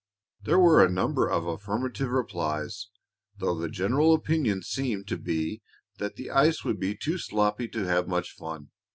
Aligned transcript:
There 0.41 0.57
were 0.57 0.83
a 0.83 0.89
number 0.89 1.29
of 1.29 1.45
affirmative 1.45 2.09
replies, 2.09 2.87
though 3.37 3.53
the 3.53 3.69
general 3.69 4.15
opinion 4.15 4.63
seemed 4.63 5.07
to 5.09 5.17
be 5.19 5.61
that 5.99 6.15
the 6.15 6.31
ice 6.31 6.63
would 6.63 6.79
be 6.79 6.95
too 6.97 7.19
sloppy 7.19 7.67
to 7.67 7.83
have 7.85 8.07
much 8.07 8.31
fun. 8.31 8.71